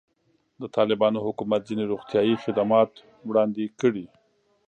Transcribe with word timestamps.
د 0.61 0.63
طالبانو 0.75 1.23
حکومت 1.25 1.61
ځینې 1.69 1.83
روغتیایي 1.91 2.35
خدمات 2.43 2.91
وړاندې 3.27 3.63
کړي. 3.79 4.05